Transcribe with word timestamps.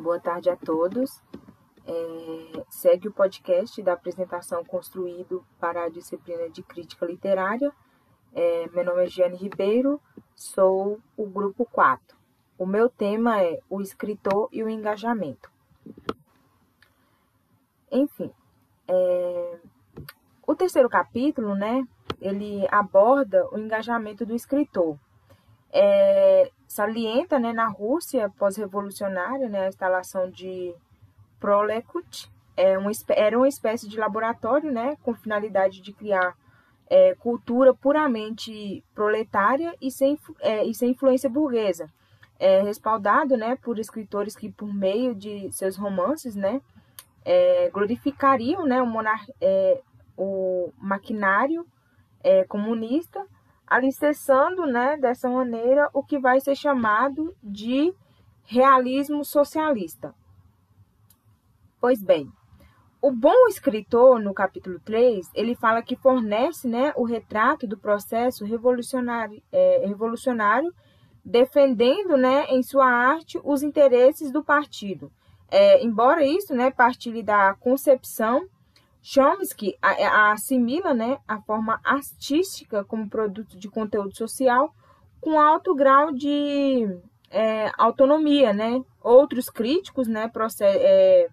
Boa 0.00 0.18
tarde 0.18 0.48
a 0.48 0.56
todos. 0.56 1.22
É, 1.86 2.64
segue 2.70 3.08
o 3.08 3.12
podcast 3.12 3.82
da 3.82 3.92
apresentação 3.92 4.64
construído 4.64 5.44
para 5.58 5.84
a 5.84 5.88
disciplina 5.90 6.48
de 6.48 6.62
crítica 6.62 7.04
literária. 7.04 7.70
É, 8.32 8.66
meu 8.70 8.82
nome 8.82 9.04
é 9.04 9.06
Giane 9.06 9.36
Ribeiro, 9.36 10.00
sou 10.34 10.98
o 11.18 11.26
grupo 11.26 11.66
4. 11.66 12.16
O 12.56 12.64
meu 12.64 12.88
tema 12.88 13.42
é 13.42 13.60
o 13.68 13.82
escritor 13.82 14.48
e 14.50 14.62
o 14.64 14.70
engajamento. 14.70 15.52
Enfim, 17.92 18.32
é, 18.88 19.58
o 20.46 20.54
terceiro 20.54 20.88
capítulo, 20.88 21.54
né, 21.54 21.86
ele 22.22 22.66
aborda 22.70 23.46
o 23.52 23.58
engajamento 23.58 24.24
do 24.24 24.34
escritor. 24.34 24.98
É, 25.70 26.50
salienta 26.70 27.36
né, 27.36 27.52
na 27.52 27.66
Rússia 27.66 28.30
pós-revolucionária 28.38 29.48
né, 29.48 29.64
a 29.64 29.68
instalação 29.68 30.30
de 30.30 30.72
Prolekut, 31.40 32.30
é 32.56 32.76
era 33.08 33.36
uma 33.36 33.48
espécie 33.48 33.88
de 33.88 33.98
laboratório 33.98 34.70
né, 34.70 34.96
com 35.02 35.12
finalidade 35.12 35.80
de 35.80 35.92
criar 35.92 36.36
é, 36.88 37.16
cultura 37.16 37.74
puramente 37.74 38.84
proletária 38.94 39.74
e 39.82 39.90
sem, 39.90 40.16
é, 40.38 40.64
e 40.64 40.72
sem 40.72 40.92
influência 40.92 41.28
burguesa. 41.28 41.90
É, 42.38 42.62
respaldado 42.62 43.36
né, 43.36 43.56
por 43.56 43.76
escritores 43.76 44.36
que, 44.36 44.48
por 44.48 44.72
meio 44.72 45.12
de 45.12 45.50
seus 45.50 45.76
romances, 45.76 46.36
né, 46.36 46.60
é, 47.24 47.68
glorificariam 47.70 48.64
né, 48.64 48.80
o, 48.80 48.86
monar, 48.86 49.26
é, 49.40 49.80
o 50.16 50.72
maquinário 50.78 51.66
comunista, 52.48 53.26
alicerçando 53.70 54.66
né, 54.66 54.96
dessa 54.96 55.30
maneira 55.30 55.88
o 55.94 56.02
que 56.02 56.18
vai 56.18 56.40
ser 56.40 56.56
chamado 56.56 57.34
de 57.40 57.94
realismo 58.42 59.24
socialista. 59.24 60.12
Pois 61.80 62.02
bem, 62.02 62.30
o 63.00 63.12
bom 63.12 63.46
escritor, 63.48 64.20
no 64.20 64.34
capítulo 64.34 64.80
3, 64.80 65.30
ele 65.34 65.54
fala 65.54 65.80
que 65.80 65.96
fornece 65.96 66.68
né, 66.68 66.92
o 66.96 67.04
retrato 67.04 67.66
do 67.66 67.78
processo 67.78 68.44
revolucionário, 68.44 69.40
é, 69.52 69.86
revolucionário 69.86 70.74
defendendo 71.24 72.16
né, 72.16 72.46
em 72.50 72.62
sua 72.62 72.86
arte 72.86 73.40
os 73.44 73.62
interesses 73.62 74.32
do 74.32 74.42
partido. 74.42 75.12
É, 75.48 75.82
embora 75.82 76.24
isso 76.24 76.54
né, 76.54 76.70
partilhe 76.70 77.22
da 77.22 77.54
concepção 77.54 78.46
Chomsky 79.02 79.76
assimila 79.80 80.92
né, 80.92 81.18
a 81.26 81.40
forma 81.40 81.80
artística 81.82 82.84
como 82.84 83.08
produto 83.08 83.58
de 83.58 83.68
conteúdo 83.68 84.14
social 84.14 84.74
com 85.20 85.40
alto 85.40 85.74
grau 85.74 86.12
de 86.12 86.86
é, 87.30 87.70
autonomia. 87.78 88.52
Né? 88.52 88.82
Outros 89.00 89.48
críticos, 89.48 90.06
né, 90.06 90.30
é, 90.60 91.28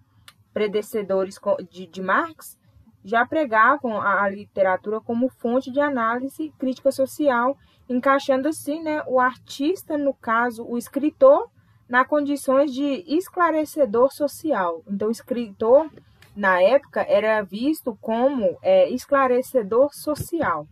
predecessores 0.52 1.38
de, 1.70 1.86
de 1.86 2.02
Marx, 2.02 2.58
já 3.04 3.24
pregavam 3.26 4.00
a, 4.00 4.22
a, 4.22 4.28
literatura 4.28 5.00
como 5.00 5.28
fonte 5.28 5.70
de 5.70 5.80
análise 5.80 6.52
crítica 6.58 6.90
social, 6.90 7.56
encaixando 7.88 8.48
assim 8.48 8.82
né, 8.82 9.02
o 9.06 9.20
artista, 9.20 9.96
no 9.96 10.12
caso, 10.12 10.64
o 10.64 10.76
escritor, 10.76 11.50
na 11.88 12.04
condições 12.04 12.72
de 12.72 13.04
esclarecedor 13.06 14.12
social. 14.12 14.82
Então, 14.86 15.08
o 15.08 15.10
escritor 15.12 15.90
na 16.38 16.62
época, 16.62 17.04
era 17.08 17.42
visto 17.42 17.98
como 18.00 18.56
é, 18.62 18.88
esclarecedor 18.90 19.92
social. 19.92 20.68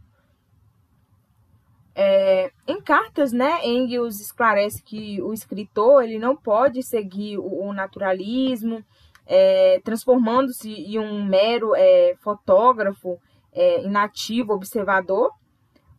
É, 1.92 2.53
em 2.69 2.81
cartas, 2.81 3.33
né, 3.33 3.67
Engels 3.67 4.20
esclarece 4.20 4.81
que 4.81 5.20
o 5.20 5.33
escritor 5.33 6.05
ele 6.05 6.20
não 6.20 6.36
pode 6.36 6.84
seguir 6.84 7.39
o, 7.39 7.64
o 7.64 7.73
naturalismo, 7.73 8.84
é, 9.27 9.81
transformando-se 9.83 10.70
em 10.70 11.00
um 11.00 11.25
mero 11.25 11.75
é, 11.75 12.14
fotógrafo 12.20 13.19
é, 13.53 13.83
inativo, 13.83 14.52
observador, 14.52 15.33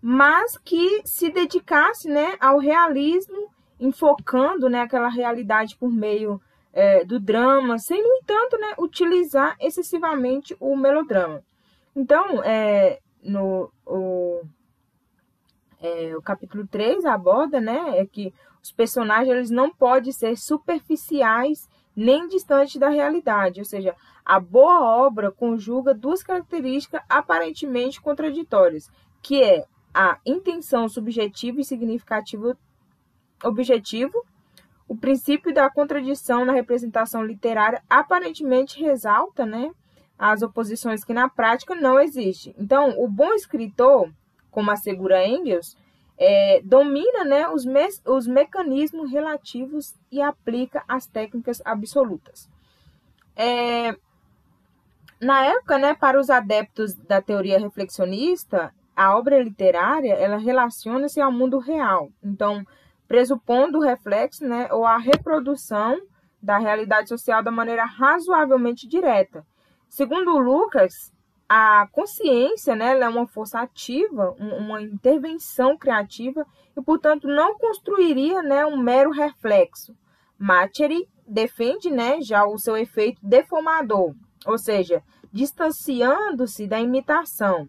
mas 0.01 0.57
que 0.59 1.01
se 1.03 1.29
dedicasse 1.29 2.07
né, 2.07 2.37
ao 2.39 2.57
realismo, 2.57 3.51
enfocando 3.77 4.69
né, 4.69 4.79
aquela 4.79 5.09
realidade 5.09 5.75
por 5.75 5.91
meio 5.91 6.39
é, 6.77 7.03
do 7.03 7.19
drama, 7.19 7.79
sem, 7.79 8.03
no 8.03 8.17
entanto, 8.17 8.55
né, 8.59 8.75
utilizar 8.77 9.57
excessivamente 9.59 10.55
o 10.59 10.77
melodrama. 10.77 11.43
Então, 11.95 12.43
é, 12.43 12.99
no 13.23 13.71
o, 13.83 14.43
é, 15.81 16.15
o 16.15 16.21
capítulo 16.21 16.67
3 16.67 17.03
aborda 17.03 17.59
né, 17.59 17.97
é 17.97 18.05
que 18.05 18.31
os 18.61 18.71
personagens 18.71 19.35
eles 19.35 19.49
não 19.49 19.73
podem 19.73 20.11
ser 20.11 20.37
superficiais 20.37 21.67
nem 21.95 22.27
distantes 22.27 22.75
da 22.79 22.89
realidade, 22.89 23.59
ou 23.59 23.65
seja, 23.65 23.95
a 24.23 24.39
boa 24.39 24.79
obra 25.03 25.31
conjuga 25.31 25.95
duas 25.95 26.21
características 26.21 27.01
aparentemente 27.09 27.99
contraditórias, 27.99 28.87
que 29.23 29.41
é 29.41 29.65
a 29.91 30.19
intenção 30.23 30.87
subjetiva 30.87 31.59
e 31.59 31.65
significativa 31.65 32.55
objetivo 33.43 34.23
o 34.87 34.95
princípio 34.95 35.53
da 35.53 35.69
contradição 35.69 36.45
na 36.45 36.53
representação 36.53 37.23
literária 37.23 37.83
aparentemente 37.89 38.81
resalta 38.81 39.45
né, 39.45 39.69
as 40.17 40.41
oposições 40.41 41.03
que 41.03 41.13
na 41.13 41.27
prática 41.27 41.75
não 41.75 41.99
existem. 41.99 42.55
Então, 42.57 42.95
o 42.97 43.07
bom 43.07 43.33
escritor, 43.33 44.09
como 44.49 44.71
assegura 44.71 45.27
Engels, 45.27 45.75
é, 46.17 46.61
domina 46.63 47.23
né, 47.25 47.47
os, 47.49 47.65
me 47.65 47.87
os 48.05 48.25
mecanismos 48.25 49.11
relativos 49.11 49.93
e 50.11 50.21
aplica 50.21 50.83
as 50.87 51.05
técnicas 51.05 51.61
absolutas. 51.63 52.49
É, 53.35 53.95
na 55.21 55.45
época, 55.45 55.77
né, 55.77 55.93
para 55.93 56.19
os 56.19 56.29
adeptos 56.29 56.95
da 56.95 57.21
teoria 57.21 57.59
reflexionista, 57.59 58.73
a 58.95 59.15
obra 59.15 59.43
literária 59.43 60.13
ela 60.13 60.37
relaciona-se 60.37 61.21
ao 61.21 61.31
mundo 61.31 61.59
real. 61.59 62.09
Então, 62.23 62.65
pressupondo 63.07 63.77
o 63.77 63.83
reflexo 63.83 64.45
né, 64.45 64.67
ou 64.71 64.85
a 64.85 64.97
reprodução 64.97 65.97
da 66.41 66.57
realidade 66.57 67.09
social 67.09 67.41
da 67.41 67.51
maneira 67.51 67.85
razoavelmente 67.85 68.87
direta. 68.87 69.45
Segundo 69.89 70.37
Lucas, 70.37 71.11
a 71.49 71.87
consciência 71.91 72.75
né, 72.75 72.99
é 72.99 73.07
uma 73.07 73.25
força 73.27 73.59
ativa, 73.59 74.35
uma 74.37 74.81
intervenção 74.81 75.77
criativa 75.77 76.45
e, 76.75 76.81
portanto, 76.81 77.27
não 77.27 77.57
construiria 77.57 78.41
né, 78.41 78.65
um 78.65 78.77
mero 78.77 79.11
reflexo. 79.11 79.95
Materi 80.37 81.07
defende 81.25 81.89
né, 81.89 82.21
já 82.21 82.45
o 82.45 82.57
seu 82.57 82.75
efeito 82.75 83.19
deformador, 83.23 84.13
ou 84.45 84.57
seja, 84.57 85.01
distanciando-se 85.31 86.67
da 86.67 86.79
imitação. 86.79 87.67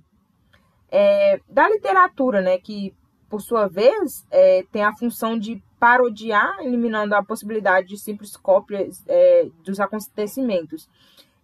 É, 0.90 1.40
da 1.48 1.68
literatura, 1.68 2.40
né, 2.40 2.58
que 2.58 2.94
por 3.28 3.40
sua 3.42 3.66
vez, 3.68 4.26
é, 4.30 4.64
tem 4.72 4.82
a 4.82 4.94
função 4.94 5.38
de 5.38 5.62
parodiar, 5.78 6.58
eliminando 6.60 7.14
a 7.14 7.22
possibilidade 7.22 7.88
de 7.88 7.98
simples 7.98 8.36
cópias 8.36 9.04
é, 9.06 9.48
dos 9.64 9.78
acontecimentos. 9.78 10.88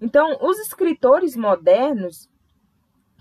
Então, 0.01 0.39
os 0.41 0.59
escritores 0.59 1.37
modernos, 1.37 2.29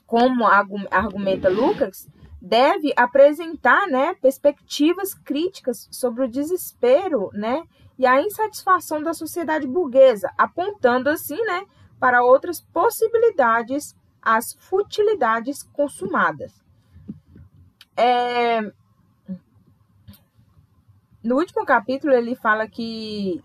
como 0.08 0.46
argumenta 0.46 1.50
Lucas, 1.50 2.08
deve 2.42 2.94
apresentar 2.96 3.88
né, 3.88 4.16
perspectivas 4.16 5.14
críticas 5.14 5.88
sobre 5.92 6.26
o 6.26 6.28
desespero 6.28 7.30
né, 7.34 7.64
e 7.98 8.06
a 8.06 8.22
insatisfação 8.22 9.02
da 9.02 9.14
sociedade 9.14 9.68
burguesa, 9.68 10.32
apontando 10.38 11.10
assim 11.10 11.42
né, 11.46 11.66
para 12.00 12.24
outras 12.24 12.60
possibilidades, 12.60 13.96
as 14.22 14.54
futilidades 14.60 15.64
consumadas. 15.64 16.63
É... 17.96 18.62
No 21.24 21.36
último 21.38 21.66
capítulo, 21.66 22.14
ele 22.14 22.36
fala 22.36 22.68
que 22.68 23.42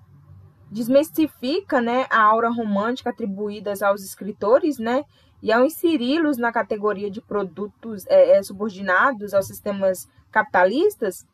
desmistifica 0.70 1.80
né, 1.80 2.06
a 2.10 2.20
aura 2.22 2.50
romântica 2.50 3.10
atribuídas 3.10 3.82
aos 3.82 4.02
escritores, 4.02 4.78
né, 4.78 5.04
e 5.42 5.52
ao 5.52 5.64
inseri-los 5.64 6.36
na 6.36 6.52
categoria 6.52 7.10
de 7.10 7.20
produtos 7.20 8.06
é, 8.06 8.36
é, 8.36 8.42
subordinados 8.42 9.32
aos 9.32 9.46
sistemas 9.46 10.08
capitalistas, 10.30 11.26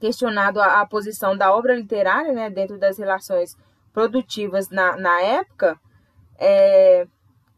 questionado 0.00 0.60
a, 0.60 0.80
a, 0.80 0.86
posição 0.86 1.36
da 1.36 1.54
obra 1.54 1.76
literária 1.76 2.32
né, 2.32 2.48
dentro 2.48 2.78
das 2.78 2.98
relações 2.98 3.56
produtivas 3.92 4.70
na, 4.70 4.96
na 4.96 5.20
época, 5.20 5.78
é, 6.38 7.06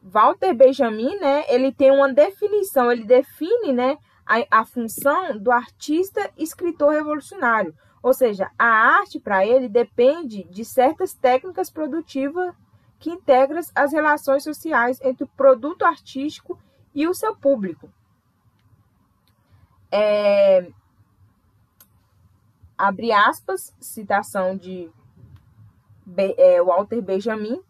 Walter 0.02 0.52
Benjamin, 0.52 1.16
né, 1.20 1.44
ele 1.48 1.72
tem 1.72 1.92
uma 1.92 2.12
definição, 2.12 2.90
ele 2.90 3.04
define 3.04 3.72
né, 3.72 3.96
a, 4.26 4.60
a 4.60 4.64
função 4.64 5.38
do 5.38 5.50
artista 5.50 6.30
escritor 6.36 6.92
revolucionário. 6.92 7.74
Ou 8.02 8.12
seja, 8.12 8.50
a 8.58 8.66
arte 8.66 9.20
para 9.20 9.46
ele 9.46 9.68
depende 9.68 10.44
de 10.44 10.64
certas 10.64 11.14
técnicas 11.14 11.70
produtivas 11.70 12.54
que 12.98 13.10
integram 13.10 13.60
as 13.74 13.92
relações 13.92 14.42
sociais 14.42 15.00
entre 15.02 15.24
o 15.24 15.28
produto 15.28 15.84
artístico 15.84 16.58
e 16.94 17.06
o 17.06 17.14
seu 17.14 17.34
público. 17.34 17.88
É, 19.90 20.70
abre 22.76 23.12
aspas, 23.12 23.74
citação 23.80 24.56
de 24.56 24.90
é, 26.16 26.62
Walter 26.62 27.00
Benjamin, 27.00 27.60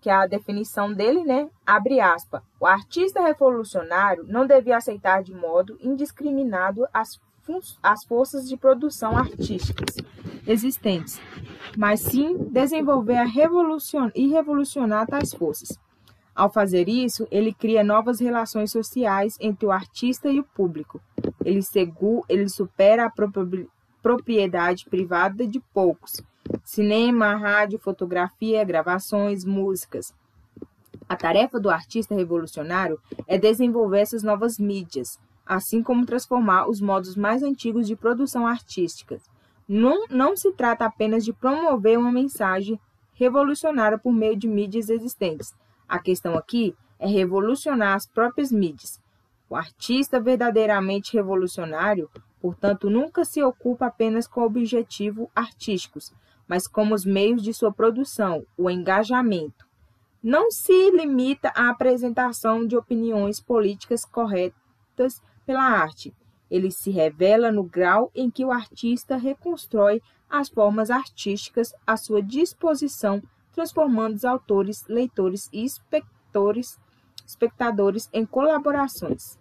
que 0.00 0.08
é 0.08 0.12
a 0.12 0.26
definição 0.26 0.92
dele, 0.92 1.22
né? 1.24 1.48
Abre 1.66 2.00
aspas. 2.00 2.42
O 2.58 2.66
artista 2.66 3.20
revolucionário 3.20 4.24
não 4.26 4.46
devia 4.46 4.76
aceitar 4.76 5.22
de 5.22 5.34
modo 5.34 5.76
indiscriminado 5.80 6.86
as, 6.92 7.20
as 7.82 8.04
forças 8.04 8.48
de 8.48 8.56
produção 8.56 9.16
artísticas 9.16 9.96
existentes, 10.46 11.20
mas 11.76 12.00
sim 12.00 12.36
desenvolver 12.50 13.16
a 13.16 13.24
revolucion 13.24 14.10
e 14.14 14.28
revolucionar 14.28 15.06
tais 15.06 15.34
forças. 15.34 15.78
Ao 16.34 16.50
fazer 16.50 16.88
isso, 16.88 17.28
ele 17.30 17.52
cria 17.52 17.84
novas 17.84 18.20
relações 18.20 18.70
sociais 18.70 19.36
entre 19.40 19.66
o 19.66 19.70
artista 19.70 20.30
e 20.30 20.40
o 20.40 20.44
público. 20.44 21.00
Ele, 21.44 21.60
segu, 21.60 22.24
ele 22.28 22.48
supera 22.48 23.04
a 23.06 23.12
propriedade 24.02 24.86
privada 24.86 25.46
de 25.46 25.60
poucos 25.74 26.22
cinema, 26.64 27.36
rádio, 27.36 27.78
fotografia, 27.78 28.64
gravações, 28.64 29.44
músicas. 29.44 30.14
A 31.08 31.16
tarefa 31.16 31.58
do 31.58 31.68
artista 31.68 32.14
revolucionário 32.14 32.98
é 33.26 33.36
desenvolver 33.36 34.00
essas 34.00 34.22
novas 34.22 34.58
mídias, 34.58 35.18
assim 35.44 35.82
como 35.82 36.06
transformar 36.06 36.68
os 36.68 36.80
modos 36.80 37.16
mais 37.16 37.42
antigos 37.42 37.86
de 37.86 37.96
produção 37.96 38.46
artística. 38.46 39.20
Não, 39.68 40.06
não 40.08 40.36
se 40.36 40.52
trata 40.52 40.84
apenas 40.84 41.24
de 41.24 41.32
promover 41.32 41.98
uma 41.98 42.12
mensagem 42.12 42.78
revolucionária 43.14 43.98
por 43.98 44.12
meio 44.12 44.36
de 44.36 44.46
mídias 44.48 44.88
existentes. 44.88 45.54
A 45.88 45.98
questão 45.98 46.38
aqui 46.38 46.74
é 46.98 47.08
revolucionar 47.08 47.96
as 47.96 48.06
próprias 48.06 48.52
mídias. 48.52 49.00
O 49.48 49.56
artista 49.56 50.20
verdadeiramente 50.20 51.14
revolucionário, 51.14 52.08
portanto, 52.40 52.88
nunca 52.88 53.24
se 53.24 53.42
ocupa 53.42 53.86
apenas 53.86 54.28
com 54.28 54.42
objetivos 54.42 55.28
artísticos, 55.34 56.12
mas 56.50 56.66
como 56.66 56.96
os 56.96 57.04
meios 57.04 57.44
de 57.44 57.54
sua 57.54 57.72
produção, 57.72 58.44
o 58.58 58.68
engajamento. 58.68 59.64
Não 60.20 60.50
se 60.50 60.90
limita 60.90 61.52
à 61.54 61.70
apresentação 61.70 62.66
de 62.66 62.76
opiniões 62.76 63.40
políticas 63.40 64.04
corretas 64.04 65.22
pela 65.46 65.62
arte. 65.62 66.12
Ele 66.50 66.72
se 66.72 66.90
revela 66.90 67.52
no 67.52 67.62
grau 67.62 68.10
em 68.12 68.28
que 68.28 68.44
o 68.44 68.50
artista 68.50 69.16
reconstrói 69.16 70.02
as 70.28 70.48
formas 70.48 70.90
artísticas 70.90 71.72
à 71.86 71.96
sua 71.96 72.20
disposição, 72.20 73.22
transformando 73.52 74.16
os 74.16 74.24
autores, 74.24 74.84
leitores 74.88 75.48
e 75.52 75.64
espectadores, 75.64 76.80
em 78.12 78.26
colaborações. 78.26 79.38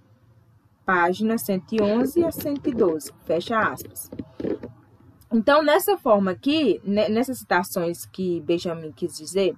Página 0.86 1.40
111 1.40 2.24
a 2.24 2.32
112, 2.32 3.12
fecha 3.26 3.58
aspas. 3.58 4.12
Então, 5.32 5.62
nessa 5.62 5.96
forma 5.98 6.32
aqui, 6.32 6.82
né, 6.84 7.08
nessas 7.08 7.38
citações 7.38 8.06
que 8.06 8.42
Benjamin 8.42 8.92
quis 8.92 9.16
dizer, 9.16 9.56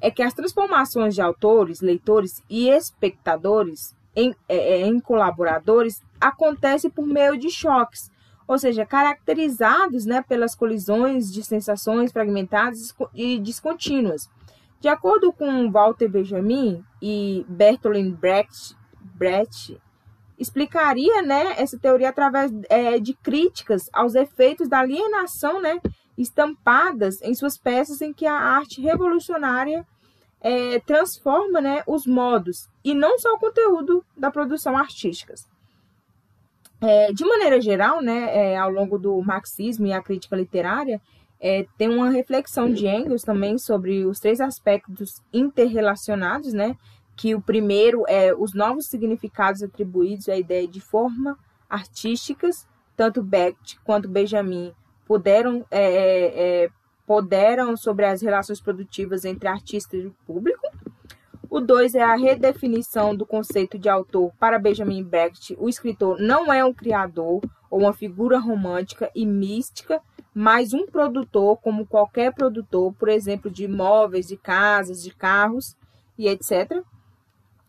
é 0.00 0.10
que 0.10 0.22
as 0.22 0.34
transformações 0.34 1.14
de 1.14 1.22
autores, 1.22 1.80
leitores 1.80 2.42
e 2.50 2.68
espectadores 2.68 3.96
em, 4.14 4.34
é, 4.48 4.56
é, 4.56 4.86
em 4.86 5.00
colaboradores 5.00 6.02
acontecem 6.20 6.90
por 6.90 7.06
meio 7.06 7.38
de 7.38 7.50
choques, 7.50 8.10
ou 8.46 8.58
seja, 8.58 8.84
caracterizados 8.86 10.04
né, 10.04 10.22
pelas 10.22 10.54
colisões 10.54 11.32
de 11.32 11.42
sensações 11.42 12.12
fragmentadas 12.12 12.94
e 13.14 13.38
descontínuas. 13.38 14.28
De 14.80 14.88
acordo 14.88 15.32
com 15.32 15.70
Walter 15.70 16.08
Benjamin 16.08 16.84
e 17.00 17.44
Bertolt 17.48 18.10
Brecht, 18.12 18.76
Brecht 19.00 19.80
explicaria 20.38 21.22
né, 21.22 21.54
essa 21.58 21.78
teoria 21.78 22.10
através 22.10 22.52
é, 22.68 22.98
de 22.98 23.14
críticas 23.14 23.88
aos 23.92 24.14
efeitos 24.14 24.68
da 24.68 24.80
alienação 24.80 25.60
né, 25.60 25.80
estampadas 26.16 27.20
em 27.22 27.34
suas 27.34 27.56
peças 27.56 28.00
em 28.00 28.12
que 28.12 28.26
a 28.26 28.34
arte 28.34 28.80
revolucionária 28.80 29.86
é, 30.40 30.78
transforma 30.80 31.60
né, 31.60 31.82
os 31.86 32.06
modos 32.06 32.68
e 32.84 32.94
não 32.94 33.18
só 33.18 33.34
o 33.34 33.38
conteúdo 33.38 34.04
da 34.16 34.30
produção 34.30 34.76
artística. 34.76 35.34
É, 36.80 37.12
de 37.12 37.24
maneira 37.24 37.60
geral, 37.60 38.02
né, 38.02 38.52
é, 38.52 38.56
ao 38.56 38.70
longo 38.70 38.98
do 38.98 39.20
marxismo 39.22 39.86
e 39.86 39.92
a 39.92 40.02
crítica 40.02 40.36
literária, 40.36 41.00
é, 41.40 41.66
tem 41.76 41.88
uma 41.88 42.10
reflexão 42.10 42.70
de 42.70 42.86
Engels 42.86 43.22
também 43.22 43.58
sobre 43.58 44.04
os 44.04 44.20
três 44.20 44.40
aspectos 44.40 45.22
interrelacionados, 45.32 46.52
né, 46.52 46.76
que 47.16 47.34
o 47.34 47.40
primeiro 47.40 48.04
é 48.06 48.34
os 48.34 48.52
novos 48.52 48.86
significados 48.86 49.62
atribuídos 49.62 50.28
à 50.28 50.36
ideia 50.36 50.68
de 50.68 50.80
forma 50.80 51.38
artísticas, 51.68 52.66
tanto 52.94 53.22
Beck 53.22 53.56
quanto 53.82 54.08
Benjamin 54.08 54.72
puderam, 55.06 55.64
é, 55.70 55.82
é, 55.82 56.64
é, 56.64 56.68
puderam 57.06 57.76
sobre 57.76 58.04
as 58.04 58.20
relações 58.20 58.60
produtivas 58.60 59.24
entre 59.24 59.48
artista 59.48 59.96
e 59.96 60.10
público. 60.26 60.66
O 61.48 61.60
dois 61.60 61.94
é 61.94 62.02
a 62.02 62.16
redefinição 62.16 63.14
do 63.16 63.24
conceito 63.24 63.78
de 63.78 63.88
autor 63.88 64.32
para 64.38 64.58
Benjamin 64.58 65.02
Brecht. 65.02 65.56
O 65.58 65.68
escritor 65.68 66.18
não 66.20 66.52
é 66.52 66.64
um 66.64 66.74
criador 66.74 67.40
ou 67.70 67.80
uma 67.80 67.92
figura 67.92 68.38
romântica 68.38 69.10
e 69.14 69.24
mística, 69.24 70.02
mas 70.34 70.74
um 70.74 70.86
produtor, 70.86 71.56
como 71.58 71.86
qualquer 71.86 72.34
produtor, 72.34 72.92
por 72.98 73.08
exemplo, 73.08 73.50
de 73.50 73.64
imóveis, 73.64 74.26
de 74.26 74.36
casas, 74.36 75.02
de 75.02 75.14
carros 75.14 75.76
e 76.18 76.28
etc. 76.28 76.82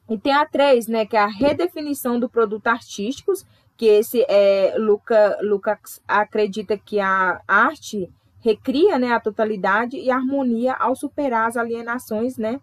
E 0.10 0.18
tem 0.18 0.34
a 0.34 0.46
3, 0.46 0.88
né, 0.88 1.06
que 1.06 1.18
é 1.18 1.20
a 1.20 1.28
redefinição 1.28 2.20
do 2.20 2.30
produto 2.30 2.68
artístico, 2.68 3.34
que 3.76 3.86
esse 3.86 4.26
é 4.28 4.76
Luca, 4.78 5.38
Lucas 5.42 6.02
acredita 6.08 6.78
que 6.78 7.00
a 7.00 7.42
arte 7.48 8.10
recria, 8.40 8.98
né, 8.98 9.12
a 9.12 9.20
totalidade 9.20 9.98
e 9.98 10.10
a 10.10 10.16
harmonia 10.16 10.74
ao 10.74 10.96
superar 10.96 11.48
as 11.48 11.58
alienações, 11.58 12.38
né, 12.38 12.60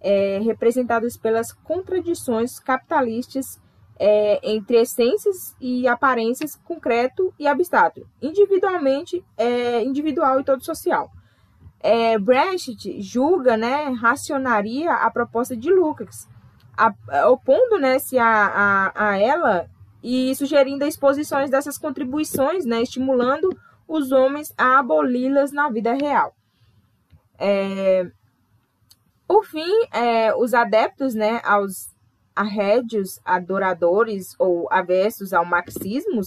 é, 0.00 0.40
representadas 0.42 1.16
pelas 1.16 1.52
contradições 1.52 2.58
capitalistas 2.58 3.60
é, 3.98 4.40
entre 4.42 4.76
essências 4.78 5.54
e 5.60 5.88
aparências 5.88 6.56
concreto 6.64 7.32
e 7.38 7.46
abstrato, 7.46 8.06
individualmente, 8.20 9.24
é, 9.36 9.82
individual 9.82 10.40
e 10.40 10.44
todo 10.44 10.64
social. 10.64 11.10
É, 11.80 12.18
Brecht 12.18 13.00
julga, 13.00 13.56
né, 13.56 13.84
racionaria 14.00 14.92
a 14.92 15.10
proposta 15.10 15.56
de 15.56 15.70
Lucas, 16.78 17.24
opondo-se 17.30 18.16
né, 18.16 18.20
a, 18.20 18.92
a, 18.94 19.08
a 19.10 19.18
ela 19.18 19.70
e 20.02 20.34
sugerindo 20.36 20.84
exposições 20.84 21.50
dessas 21.50 21.78
contribuições, 21.78 22.64
né, 22.64 22.82
estimulando 22.82 23.48
os 23.88 24.12
homens 24.12 24.52
a 24.56 24.78
aboli-las 24.78 25.52
na 25.52 25.68
vida 25.70 25.92
real. 25.94 26.34
É, 27.38 28.10
por 29.26 29.44
fim, 29.44 29.70
é, 29.92 30.34
os 30.34 30.54
adeptos 30.54 31.14
né, 31.14 31.40
aos 31.44 31.94
arrédios, 32.34 33.18
adoradores 33.24 34.34
ou 34.38 34.68
avessos 34.70 35.32
ao 35.32 35.44
marxismo 35.44 36.20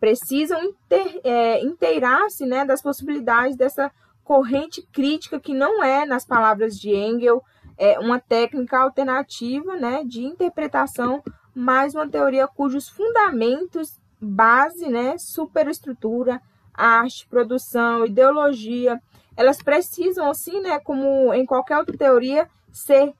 precisam 0.00 0.74
é, 1.22 1.62
inteirar-se 1.62 2.44
né, 2.44 2.64
das 2.64 2.82
possibilidades 2.82 3.56
dessa 3.56 3.90
corrente 4.22 4.82
crítica 4.92 5.38
que 5.38 5.54
não 5.54 5.82
é, 5.82 6.04
nas 6.04 6.24
palavras 6.24 6.78
de 6.78 6.90
Engels, 6.94 7.42
é 7.76 7.98
uma 7.98 8.20
técnica 8.20 8.78
alternativa 8.78 9.76
né, 9.76 10.04
de 10.04 10.22
interpretação, 10.24 11.22
mais 11.54 11.94
uma 11.94 12.08
teoria 12.08 12.46
cujos 12.46 12.88
fundamentos, 12.88 14.00
base, 14.20 14.88
né, 14.88 15.18
superestrutura, 15.18 16.40
arte, 16.72 17.26
produção, 17.28 18.06
ideologia, 18.06 19.00
elas 19.36 19.62
precisam, 19.62 20.30
assim, 20.30 20.60
né, 20.60 20.78
como 20.78 21.32
em 21.34 21.44
qualquer 21.44 21.78
outra 21.78 21.96
teoria, 21.96 22.48
ser 22.72 23.14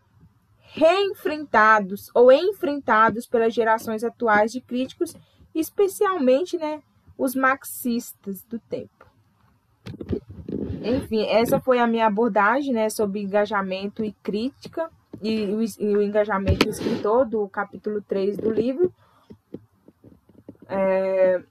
reenfrentados 0.58 2.10
ou 2.14 2.32
enfrentados 2.32 3.26
pelas 3.26 3.54
gerações 3.54 4.02
atuais 4.02 4.50
de 4.50 4.60
críticos, 4.60 5.14
especialmente 5.54 6.58
né, 6.58 6.82
os 7.16 7.34
marxistas 7.34 8.42
do 8.42 8.58
tempo. 8.58 9.06
Enfim, 10.84 11.26
essa 11.26 11.58
foi 11.58 11.78
a 11.78 11.86
minha 11.86 12.06
abordagem 12.06 12.74
né, 12.74 12.90
sobre 12.90 13.20
engajamento 13.20 14.04
e 14.04 14.12
crítica 14.22 14.90
e 15.22 15.46
o, 15.46 15.62
e 15.62 15.96
o 15.96 16.02
engajamento 16.02 16.66
do 16.66 16.70
escritor 16.70 17.24
do 17.24 17.48
capítulo 17.48 18.02
3 18.02 18.36
do 18.36 18.50
livro. 18.50 18.92
É, 20.68 21.42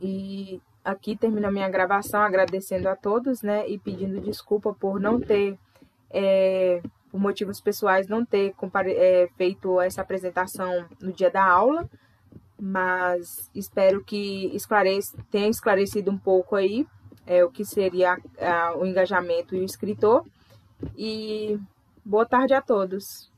e 0.00 0.60
aqui 0.84 1.16
termina 1.16 1.48
a 1.48 1.52
minha 1.52 1.68
gravação 1.68 2.22
agradecendo 2.22 2.88
a 2.88 2.94
todos 2.94 3.42
né, 3.42 3.68
e 3.68 3.78
pedindo 3.78 4.20
desculpa 4.20 4.72
por 4.72 5.00
não 5.00 5.20
ter, 5.20 5.58
é, 6.10 6.80
por 7.10 7.20
motivos 7.20 7.60
pessoais, 7.60 8.06
não 8.06 8.24
ter 8.24 8.54
é, 8.86 9.28
feito 9.36 9.80
essa 9.80 10.02
apresentação 10.02 10.86
no 11.00 11.12
dia 11.12 11.30
da 11.30 11.44
aula 11.44 11.88
mas 12.64 13.50
espero 13.52 14.04
que 14.04 14.46
esclarece, 14.54 15.16
tenha 15.32 15.48
esclarecido 15.48 16.12
um 16.12 16.16
pouco 16.16 16.54
aí 16.54 16.86
é, 17.26 17.44
o 17.44 17.50
que 17.50 17.64
seria 17.64 18.18
a, 18.38 18.76
o 18.76 18.86
engajamento 18.86 19.56
e 19.56 19.60
o 19.60 19.64
escritor. 19.64 20.24
E 20.96 21.58
boa 22.04 22.26
tarde 22.26 22.54
a 22.54 22.60
todos. 22.60 23.31